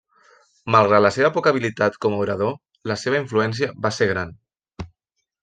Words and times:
Malgrat 0.75 1.03
la 1.05 1.11
seva 1.17 1.29
poca 1.35 1.51
habilitat 1.55 1.99
com 2.05 2.15
a 2.15 2.23
orador, 2.23 2.57
la 2.93 2.97
seva 3.03 3.21
influència 3.25 3.71
va 3.87 3.93
ser 4.01 4.09
gran. 4.15 4.35